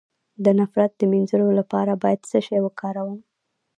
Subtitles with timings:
[0.43, 3.19] د نفرت د مینځلو لپاره باید څه شی وکاروم؟